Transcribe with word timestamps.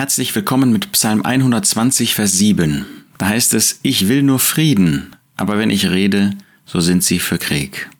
Herzlich 0.00 0.34
willkommen 0.34 0.72
mit 0.72 0.92
Psalm 0.92 1.26
120, 1.26 2.14
Vers 2.14 2.32
7. 2.38 2.86
Da 3.18 3.26
heißt 3.26 3.52
es, 3.52 3.80
ich 3.82 4.08
will 4.08 4.22
nur 4.22 4.38
Frieden, 4.38 5.14
aber 5.36 5.58
wenn 5.58 5.68
ich 5.68 5.90
rede, 5.90 6.30
so 6.64 6.80
sind 6.80 7.04
sie 7.04 7.18
für 7.18 7.36
Krieg. 7.36 7.90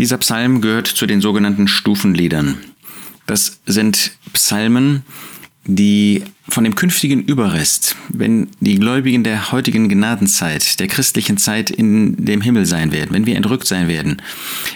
Dieser 0.00 0.18
Psalm 0.18 0.62
gehört 0.62 0.88
zu 0.88 1.06
den 1.06 1.20
sogenannten 1.20 1.68
Stufenliedern. 1.68 2.58
Das 3.26 3.60
sind 3.66 4.10
Psalmen, 4.32 5.04
die 5.76 6.22
von 6.48 6.64
dem 6.64 6.74
künftigen 6.74 7.22
Überrest, 7.22 7.96
wenn 8.08 8.48
die 8.60 8.76
Gläubigen 8.76 9.22
der 9.22 9.52
heutigen 9.52 9.88
Gnadenzeit, 9.88 10.80
der 10.80 10.88
christlichen 10.88 11.36
Zeit 11.36 11.70
in 11.70 12.24
dem 12.24 12.40
Himmel 12.40 12.66
sein 12.66 12.92
werden, 12.92 13.10
wenn 13.12 13.26
wir 13.26 13.36
entrückt 13.36 13.66
sein 13.66 13.86
werden, 13.86 14.20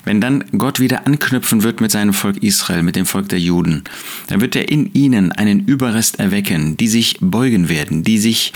wenn 0.05 0.21
dann 0.21 0.45
Gott 0.57 0.79
wieder 0.79 1.07
anknüpfen 1.07 1.63
wird 1.63 1.81
mit 1.81 1.91
seinem 1.91 2.13
Volk 2.13 2.43
Israel, 2.43 2.83
mit 2.83 2.97
dem 2.97 3.07
Volk 3.07 3.29
der 3.29 3.41
Juden, 3.41 3.83
dann 4.29 4.41
wird 4.41 4.55
er 4.55 4.69
in 4.69 4.93
ihnen 4.95 5.33
einen 5.33 5.67
Überrest 5.67 6.21
erwecken, 6.21 6.77
die 6.77 6.89
sich 6.89 7.17
beugen 7.21 7.69
werden, 7.69 8.05
die 8.05 8.19
sich 8.19 8.53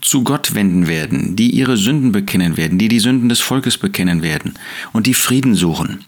zu 0.00 0.24
Gott 0.24 0.54
wenden 0.54 0.88
werden, 0.88 1.36
die 1.36 1.50
ihre 1.50 1.76
Sünden 1.76 2.12
bekennen 2.12 2.56
werden, 2.56 2.78
die 2.78 2.88
die 2.88 3.00
Sünden 3.00 3.28
des 3.28 3.40
Volkes 3.40 3.78
bekennen 3.78 4.22
werden 4.22 4.54
und 4.92 5.06
die 5.06 5.14
Frieden 5.14 5.54
suchen. 5.54 6.04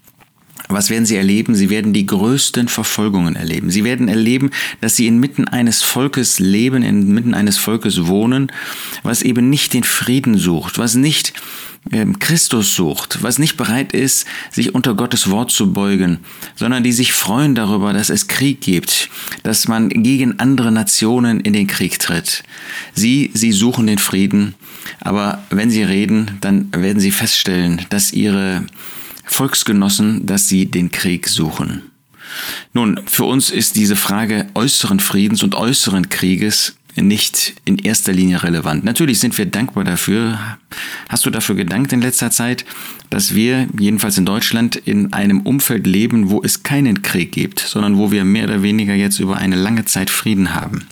Was 0.68 0.88
werden 0.88 1.04
sie 1.04 1.16
erleben? 1.16 1.54
Sie 1.54 1.68
werden 1.68 1.92
die 1.92 2.06
größten 2.06 2.68
Verfolgungen 2.68 3.36
erleben. 3.36 3.70
Sie 3.70 3.84
werden 3.84 4.08
erleben, 4.08 4.50
dass 4.80 4.96
sie 4.96 5.06
inmitten 5.06 5.46
eines 5.46 5.82
Volkes 5.82 6.38
leben, 6.38 6.82
inmitten 6.82 7.34
eines 7.34 7.58
Volkes 7.58 8.06
wohnen, 8.06 8.50
was 9.02 9.22
eben 9.22 9.50
nicht 9.50 9.74
den 9.74 9.84
Frieden 9.84 10.38
sucht, 10.38 10.78
was 10.78 10.94
nicht 10.94 11.34
ähm, 11.92 12.18
Christus 12.18 12.74
sucht, 12.74 13.22
was 13.22 13.38
nicht 13.38 13.58
bereit 13.58 13.92
ist, 13.92 14.26
sich 14.50 14.74
unter 14.74 14.94
Gottes 14.94 15.30
Wort 15.30 15.50
zu 15.50 15.72
beugen, 15.74 16.20
sondern 16.56 16.82
die 16.82 16.92
sich 16.92 17.12
freuen 17.12 17.54
darüber, 17.54 17.92
dass 17.92 18.08
es 18.08 18.26
Krieg 18.26 18.62
gibt, 18.62 19.10
dass 19.42 19.68
man 19.68 19.90
gegen 19.90 20.40
andere 20.40 20.72
Nationen 20.72 21.40
in 21.40 21.52
den 21.52 21.66
Krieg 21.66 21.98
tritt. 21.98 22.42
Sie, 22.94 23.30
sie 23.34 23.52
suchen 23.52 23.86
den 23.86 23.98
Frieden, 23.98 24.54
aber 25.00 25.44
wenn 25.50 25.68
sie 25.68 25.82
reden, 25.82 26.38
dann 26.40 26.68
werden 26.74 27.00
sie 27.00 27.10
feststellen, 27.10 27.84
dass 27.90 28.14
ihre 28.14 28.64
Volksgenossen, 29.24 30.26
dass 30.26 30.48
sie 30.48 30.66
den 30.66 30.90
Krieg 30.90 31.28
suchen. 31.28 31.82
Nun, 32.72 33.00
für 33.06 33.24
uns 33.24 33.50
ist 33.50 33.76
diese 33.76 33.96
Frage 33.96 34.46
äußeren 34.54 35.00
Friedens 35.00 35.42
und 35.42 35.54
äußeren 35.54 36.08
Krieges 36.08 36.76
nicht 36.96 37.54
in 37.64 37.78
erster 37.78 38.12
Linie 38.12 38.42
relevant. 38.42 38.84
Natürlich 38.84 39.18
sind 39.18 39.36
wir 39.36 39.46
dankbar 39.46 39.84
dafür. 39.84 40.38
Hast 41.08 41.26
du 41.26 41.30
dafür 41.30 41.56
gedankt 41.56 41.92
in 41.92 42.00
letzter 42.00 42.30
Zeit, 42.30 42.64
dass 43.10 43.34
wir, 43.34 43.68
jedenfalls 43.78 44.16
in 44.16 44.26
Deutschland, 44.26 44.76
in 44.76 45.12
einem 45.12 45.40
Umfeld 45.40 45.86
leben, 45.86 46.30
wo 46.30 46.42
es 46.42 46.62
keinen 46.62 47.02
Krieg 47.02 47.32
gibt, 47.32 47.60
sondern 47.60 47.98
wo 47.98 48.12
wir 48.12 48.24
mehr 48.24 48.44
oder 48.44 48.62
weniger 48.62 48.94
jetzt 48.94 49.18
über 49.18 49.36
eine 49.36 49.56
lange 49.56 49.84
Zeit 49.84 50.10
Frieden 50.10 50.54
haben? 50.54 50.86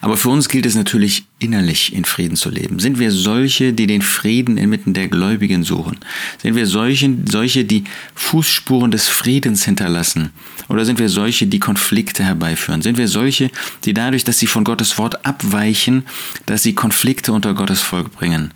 Aber 0.00 0.16
für 0.16 0.28
uns 0.28 0.48
gilt 0.48 0.66
es 0.66 0.74
natürlich 0.74 1.24
innerlich 1.38 1.94
in 1.94 2.04
Frieden 2.04 2.36
zu 2.36 2.50
leben. 2.50 2.78
Sind 2.78 2.98
wir 2.98 3.10
solche, 3.10 3.72
die 3.72 3.86
den 3.86 4.02
Frieden 4.02 4.56
inmitten 4.56 4.94
der 4.94 5.08
Gläubigen 5.08 5.62
suchen? 5.62 5.98
Sind 6.38 6.54
wir 6.54 6.66
solche, 6.66 7.10
solche, 7.28 7.64
die 7.64 7.84
Fußspuren 8.14 8.90
des 8.90 9.08
Friedens 9.08 9.64
hinterlassen? 9.64 10.30
Oder 10.68 10.84
sind 10.84 10.98
wir 10.98 11.08
solche, 11.08 11.46
die 11.46 11.58
Konflikte 11.58 12.24
herbeiführen? 12.24 12.82
Sind 12.82 12.98
wir 12.98 13.08
solche, 13.08 13.50
die 13.84 13.94
dadurch, 13.94 14.24
dass 14.24 14.38
sie 14.38 14.46
von 14.46 14.64
Gottes 14.64 14.98
Wort 14.98 15.24
abweichen, 15.26 16.04
dass 16.46 16.62
sie 16.62 16.74
Konflikte 16.74 17.32
unter 17.32 17.54
Gottes 17.54 17.80
Volk 17.80 18.12
bringen? 18.12 18.52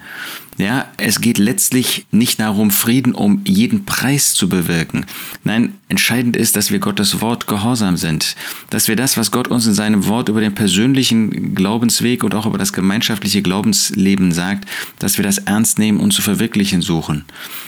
Ja, 0.57 0.87
es 0.99 1.21
geht 1.21 1.39
letztlich 1.39 2.07
nicht 2.13 2.39
darum, 2.39 2.71
Frieden 2.71 3.13
um 3.13 3.43
jeden 3.45 3.85
Preis 3.85 4.35
zu 4.35 4.49
bewirken. 4.49 5.05
Nein, 5.43 5.75
entscheidend 5.89 6.37
ist, 6.37 6.55
dass 6.55 6.71
wir 6.71 6.79
Gottes 6.79 7.21
Wort 7.21 7.49
gehorsam 7.49 7.97
sind, 7.97 8.37
dass 8.71 8.87
wir 8.87 8.95
das, 8.95 9.17
was 9.17 9.33
Gott 9.33 9.49
uns 9.49 9.67
in 9.67 9.75
seinem 9.75 10.07
Wort 10.07 10.29
über 10.29 10.41
den 10.41 10.55
persönlichen 10.55 11.57
Glaubensweg 11.57 12.23
und 12.23 12.37
auch 12.37 12.47
über 12.47 12.59
das 12.59 12.73
gemeinschaftliche 12.73 13.43
Glaubensleben 13.43 14.31
sagt, 14.31 14.69
dass 15.01 15.17
wir 15.17 15.25
das 15.25 15.39
ernst 15.39 15.81
nehmen 15.81 15.99
und 15.99 16.13
zu 16.13 16.23
verwirklichen 16.23 16.83
suchen. 16.83 17.25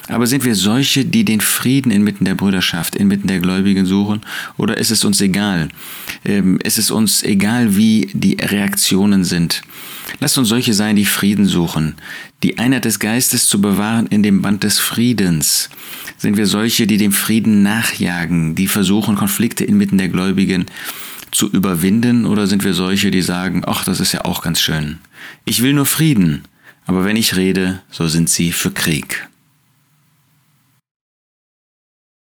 Aber 0.06 0.28
sind 0.28 0.44
wir 0.44 0.54
solche, 0.54 1.04
die 1.04 1.24
den 1.24 1.40
Frieden 1.40 1.90
inmitten 1.90 2.24
der 2.24 2.36
Brüderschaft, 2.36 2.94
inmitten 2.94 3.26
der 3.26 3.40
Gläubigen 3.40 3.86
suchen, 3.86 4.20
oder 4.58 4.78
ist 4.78 4.92
es 4.92 5.04
uns 5.04 5.20
egal? 5.20 5.68
Ähm, 6.24 6.60
ist 6.62 6.78
es 6.78 6.92
uns 6.92 7.24
egal, 7.24 7.76
wie 7.76 8.10
die 8.12 8.36
Reaktionen 8.40 9.24
sind? 9.24 9.62
Lasst 10.20 10.38
uns 10.38 10.48
solche 10.48 10.72
sein, 10.72 10.96
die 10.96 11.04
Frieden 11.04 11.46
suchen, 11.46 11.96
die 12.42 12.58
Einheit 12.58 12.84
des 12.84 12.98
Geistes 12.98 13.48
zu 13.48 13.60
bewahren 13.60 14.06
in 14.06 14.22
dem 14.22 14.42
Band 14.42 14.62
des 14.62 14.78
Friedens. 14.78 15.70
Sind 16.18 16.36
wir 16.36 16.46
solche, 16.46 16.86
die 16.86 16.98
dem 16.98 17.12
Frieden 17.12 17.62
nachjagen, 17.62 18.54
die 18.54 18.68
versuchen, 18.68 19.16
Konflikte 19.16 19.64
inmitten 19.64 19.98
der 19.98 20.08
Gläubigen 20.08 20.66
zu 21.30 21.50
überwinden, 21.50 22.26
oder 22.26 22.46
sind 22.46 22.64
wir 22.64 22.72
solche, 22.74 23.10
die 23.10 23.22
sagen, 23.22 23.62
ach, 23.66 23.84
das 23.84 24.00
ist 24.00 24.12
ja 24.12 24.24
auch 24.24 24.42
ganz 24.42 24.60
schön. 24.60 24.98
Ich 25.44 25.62
will 25.62 25.72
nur 25.72 25.86
Frieden, 25.86 26.42
aber 26.86 27.04
wenn 27.04 27.16
ich 27.16 27.36
rede, 27.36 27.82
so 27.90 28.06
sind 28.06 28.30
sie 28.30 28.52
für 28.52 28.70
Krieg. 28.70 29.28